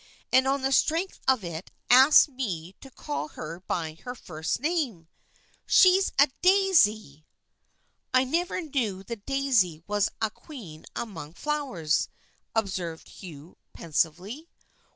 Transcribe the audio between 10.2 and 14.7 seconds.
queen among flowers," observed Hugh, pensively.